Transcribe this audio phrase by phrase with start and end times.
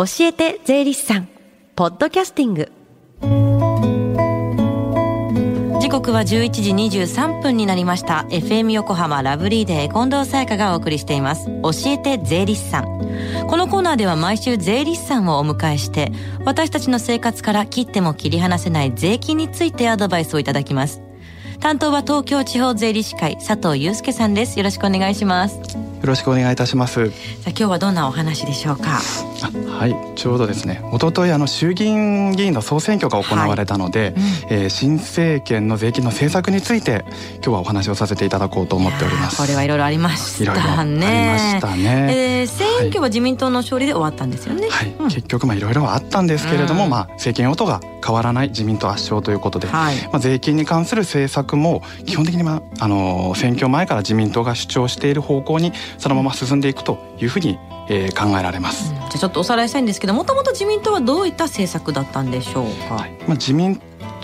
[0.00, 1.28] 教えて税理士さん。
[1.76, 2.72] ポッドキャスティング。
[5.78, 8.24] 時刻は11時23分になりました。
[8.30, 11.48] FM 横浜ラブリーデー近藤沙耶香がお送りしています。
[11.62, 12.84] 教えて税理士さん。
[13.46, 16.12] このコーナーでは毎週税理士さんをお迎えして
[16.46, 21.02] 私たちの生活から切っても切り離せない税金についてアドバイスをいただきます。
[21.60, 24.58] 担当は東京地方税理士会佐藤祐介さんです。
[24.58, 25.56] よろしくお願いします。
[25.56, 25.62] よ
[26.04, 27.10] ろしくお願いいたします。
[27.10, 27.12] さ
[27.48, 28.98] あ今日はどんなお話でしょうか？
[29.46, 34.14] はい、ちょうどですね、一昨日あの衆議院議員の総選挙が行われたので、
[34.48, 37.04] えー新政権の税金の政策について
[37.36, 39.36] 今日はお話をさせていただこうと思っております。
[39.36, 42.40] これはいろいろありましいろいろあたりねましたね。
[42.40, 45.08] えー選挙は自民党の勝利で終わったんですよね、はい、うん。
[45.08, 46.90] 結局まあいろいろはあったんですけれども、うん。
[46.90, 49.96] まあ政権与党が変わらない自民党圧勝ということで、はい。
[50.04, 58.90] まあ税金に関する政策も基本的にまああのー選挙前から自民党が主張している方向にそのまま進んでいくというふうに、えー考えられます。
[58.92, 63.10] じゃあちょっとおさらいしたいんですけどもともと自民党はどういった政策だったんでしょうか、はい。
[63.20, 63.80] まあ、自民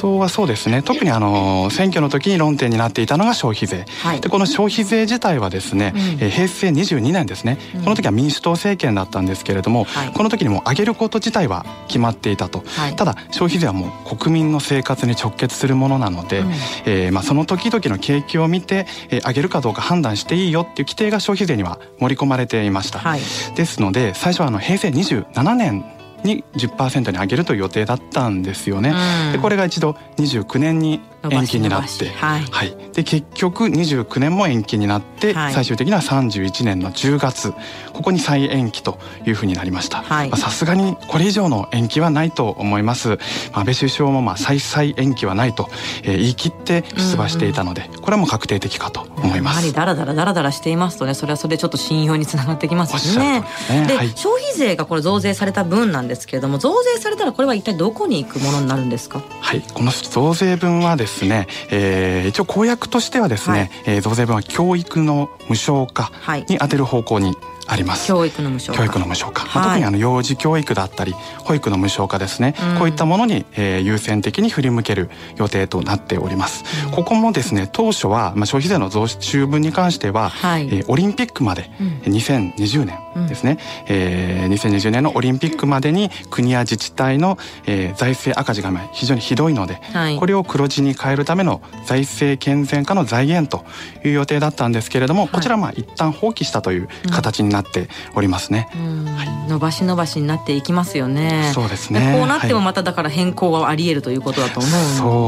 [0.07, 0.83] 党はそうですね。
[0.83, 4.21] 特にあの選挙の時に論点になっていたのが消費税、はい。
[4.21, 6.01] でこの消費税自体はですね、うん。
[6.23, 7.85] えー平成22年ですね、うん。
[7.85, 10.13] この時は民主党政権だったんですけれども、はい。
[10.13, 12.97] この時にもう上げること自体は決まっていたと、はい。
[12.97, 16.53] ただ消費税はもう国民の生活に直結するものなので、うん。
[16.85, 23.01] えーまあ、その時々の景気を見て、えー上げるかどうか判断していいよっていう規定が消費税には盛り込まれていました。
[23.01, 23.21] はい。
[23.57, 25.85] ですので最初はあの平成27年
[26.27, 28.93] に10%に上げるという予定だったんですよね。
[29.27, 29.33] うん。
[29.33, 32.43] でこれが一度29年に延期になってはい。
[32.51, 35.53] はい、で結局29年も延期になって、はい。
[35.55, 37.53] 最終的には31年の10月
[37.93, 40.05] ここに再延期というふうになりました。
[40.37, 43.15] さすがにこれ以上の延期はないと思います、ま
[43.55, 45.69] あ、安倍首相もまあ再々延期はないと、
[46.03, 49.57] えー言い切って出馬していたので、これはもう確定的かと思います。
[49.57, 53.45] やはりダラダラダラダラしていますとねそれはそれでちょっと信用につながってきますね。
[53.69, 53.87] ね。
[53.87, 54.09] で、はい。
[54.11, 59.21] 消費税がこれ増税された分なんですけれども増税されたらこれは一体どこに行くものになるんですか？
[59.41, 63.71] はい、この増税分はですね、えー一応公約としてはですね、はい。
[63.87, 66.47] えー増税分は教育の無償化はい。
[66.49, 67.37] に充てる方向に
[67.69, 68.07] あります。
[68.07, 68.79] 教育の無償化。
[68.79, 69.69] 教育の無償化、まあ、はい。
[69.71, 72.79] 特にあの幼児教育だったり保育の無償化ですね、うん。
[72.79, 80.67] こういったものに、えー優先的に振り向ける予定となっております、ここもですね当初は、まあ、消費税の増収分に関しては、はい。
[80.67, 82.13] えーオリンピックまで、うん。
[82.13, 90.17] 2020年ですね、えー2020年のオリンピックまでに国や自治体の、えー財政赤字が今非常にひどいので、はい。
[90.19, 93.65] これを黒字に変えるための財政健全化の財源と
[94.07, 98.69] いう予定だったんですけれども、こちらはまあ一旦放棄したという形になっておりますね。
[98.75, 99.07] うん。
[99.49, 101.51] 伸ばし伸ばしになっていきますよね。
[101.55, 102.15] そうですね。
[102.19, 102.65] こうなってもはい。
[102.67, 104.79] まただから変更はあり得るということだと思うの。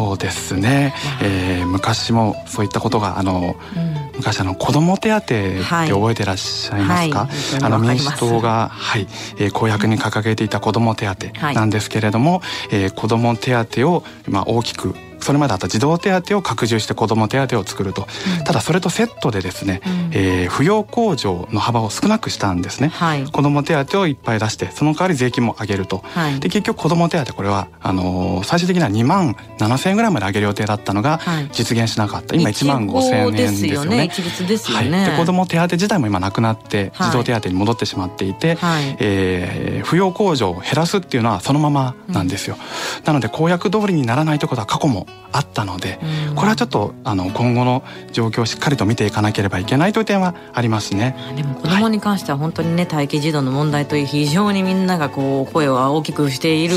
[0.09, 5.91] そうですね、えー昔もそういったことがあのうん昔あの子ども手当ってはい。
[5.91, 7.65] 覚えてらっしゃいますか、はい。
[7.65, 9.07] あの民主党が、はい。
[9.39, 18.07] えー公約に掲げていた子ども手当はいなんですけれども、えー子ども手当を、まあ、大きくそれまであった児童手当を拡充して子ども手当を作ると、
[18.45, 20.11] ただそれとセットでですね、うん。
[20.13, 23.25] えー扶養控除の幅を少なくしたんですね、はい。
[23.25, 26.41] 子ども手当をいっぱい出してその代わり税金も上げると、はい。
[26.41, 31.49] で結局子ども手当これはあのー最終的には2万7,000円ぐらいまで上げる予定だったのがはい。
[31.53, 34.05] 実現しなかった、今1万5,000円ですよね。
[34.05, 37.11] 一律ですよはい、ね、で子ども手当自体も今なくなってはい。
[37.11, 38.97] 児童手当に戻ってしまっていて、はい。
[39.01, 42.57] えー扶養控除を減らすっていうのはそのままなんですよ、
[43.05, 46.35] なので公約通りにならないということは過去もあったので、うん。
[46.35, 51.17] これはちょっとあの今後の状況をしっかりと見ていかなければいけないという点はありますね。
[51.37, 56.77] でも子供に関しては本当にね待機児童の問題という非常にみんながこう声を大きくしている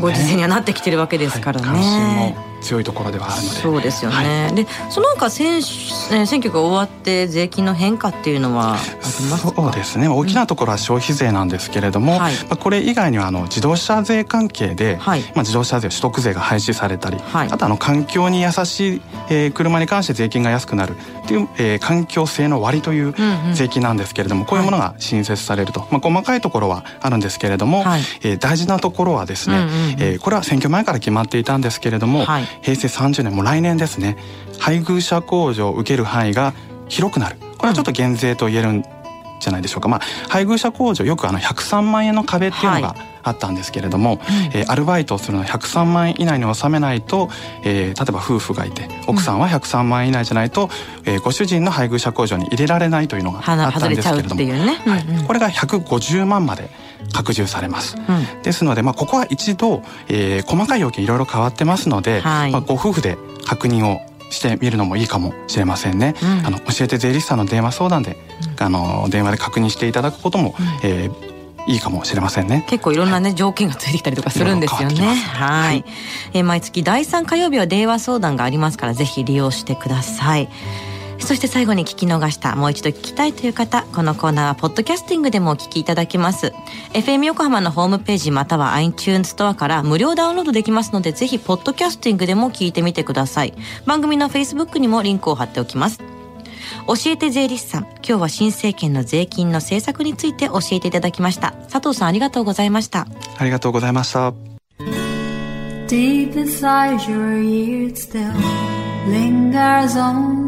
[0.00, 2.36] ご時世にはなってきてるわけですからね。
[2.60, 8.76] 強いところではあるのでそうですよね、でその他選選選挙が終わって税金の変化っていうのは
[9.08, 10.08] そうですね。
[10.08, 12.34] 大きなところは消費税なんですけれども、はい。
[12.34, 15.20] まあ、これ以外にはあの自動車税関係で、はい。
[15.20, 17.48] まあ、自動車税取得税が廃止されたり、はい。
[17.50, 23.54] あとあの環境に優しい、えー車に関して税金が安くなるっていう、えー環境性の割といううんうん。
[23.54, 28.02] 税金なんですけれども、こういうものが新設されると、まあ、細かいところはあるんですけれども、はい。
[28.22, 29.72] えー大事なところはですね、うんうんうん。
[29.98, 32.44] えーこれは選挙前から決まっていたんですけれども、はい。
[32.62, 34.16] 平成30年もう来年ですね
[34.58, 36.52] 配偶者控除を受ける範囲が
[36.88, 37.36] 広くなる。
[37.58, 38.84] これはちょっと減税と言えるん
[39.40, 44.20] じゃないでしょうか、まあ、配偶者控除よくあの103万円の壁っていうのがあったんですけれども、
[44.54, 47.28] えーアルバイトをするのは103万円以内に収めないと、
[47.64, 50.70] えー例えば夫婦がいて奥さんは103万円以内じゃないと、
[51.04, 54.40] えーご主人の配偶者控除に入れられないというのがあはったんですけれども、
[55.26, 56.70] これが150万まで
[57.12, 57.96] 拡充されます。
[57.96, 58.42] うん。
[58.42, 62.52] ですので、まあ、ここは一度、えー細かい要件いろいろ変わってますので、はい。
[62.52, 66.14] まあ、ご夫婦で確認をしてみるのもいいかもしれませんね。
[66.22, 66.46] うん。
[66.46, 68.16] あの教えて税理士さんの電話相談で、
[68.58, 71.28] あの電話で確認していただくことも、えー
[71.68, 72.64] いいかもしれませんね。
[72.66, 75.04] 結構いろんなね、条件がついてきたりとかするんですよね。
[75.04, 75.84] はい、はい、
[76.32, 80.48] えー、毎月第3火曜日は電話相談がありますからぜひ利用してください
[81.18, 86.52] そして最後に聞き逃したもう一度聞きたいという方このコーナーはポッドキャスティングでもお聞きいただけます。
[86.92, 93.54] FM 横浜のホームページまたは iTunes ストアから無料ダウンロードできますのでぜひポッドキャスティングでも聞いてみてください。
[93.84, 95.98] 番組の Facebook にもリンクを貼っておきます。
[96.86, 101.52] 教えて税理士さん今日は新政権の税金の政策について教えていただきました。
[101.70, 103.06] 佐藤さんありがとうございました。
[103.36, 104.32] ありがとうございました。
[105.88, 108.30] Deep inside your ears still
[109.08, 110.47] lingers on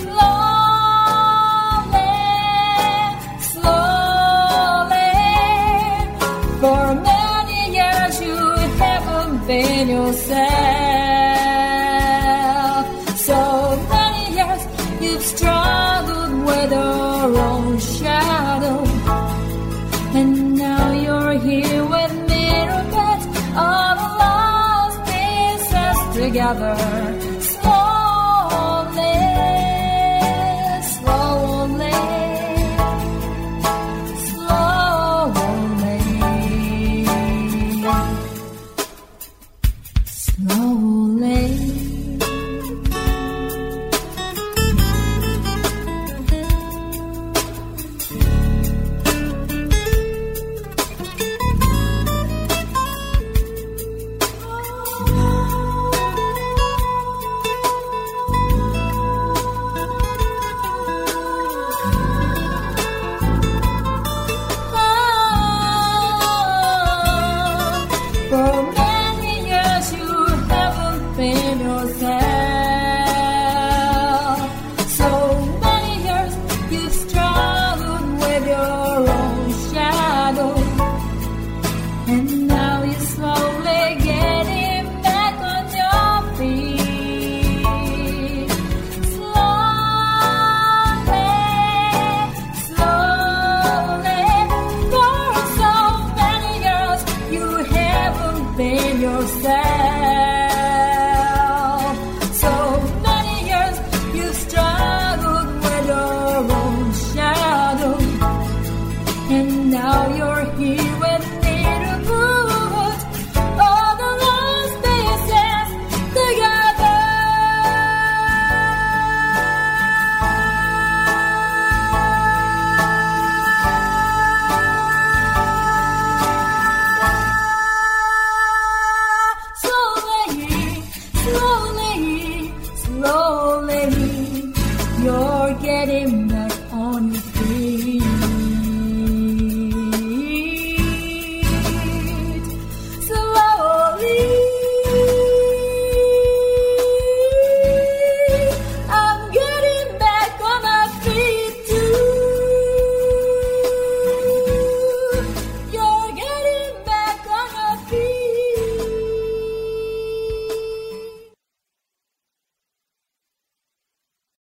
[0.00, 1.36] Slowly,
[3.52, 5.12] slowly.
[6.62, 8.38] For many years you
[8.84, 10.79] haven't been yourself.
[26.30, 27.29] Together.